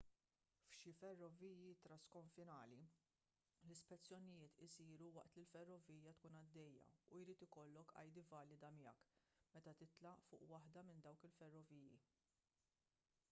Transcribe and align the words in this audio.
f'xi 0.67 0.91
ferroviji 0.99 1.73
transkonfinali 1.81 2.77
l-ispezzjonijiet 3.65 4.57
isiru 4.67 5.07
waqt 5.17 5.35
li 5.39 5.43
l-ferrovija 5.43 6.13
tkun 6.15 6.39
għaddejja 6.41 6.87
u 7.17 7.21
jrid 7.23 7.43
ikollok 7.47 7.93
id 8.09 8.17
valida 8.31 8.71
miegħek 8.77 9.29
meta 9.59 9.75
titla' 9.83 10.15
fuq 10.31 10.47
waħda 10.55 10.85
minn 10.89 11.05
dawk 11.09 11.29
il-ferroviji 11.29 12.03